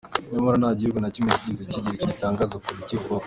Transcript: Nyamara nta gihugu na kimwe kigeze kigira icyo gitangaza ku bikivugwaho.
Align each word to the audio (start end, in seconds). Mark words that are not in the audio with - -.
Nyamara 0.31 0.57
nta 0.61 0.71
gihugu 0.79 0.97
na 0.99 1.09
kimwe 1.15 1.31
kigeze 1.41 1.63
kigira 1.71 1.95
icyo 1.95 2.09
gitangaza 2.11 2.55
ku 2.63 2.69
bikivugwaho. 2.77 3.19